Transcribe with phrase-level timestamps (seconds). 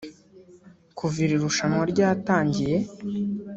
[0.97, 2.77] Kuva iri rushanwa ryatangiye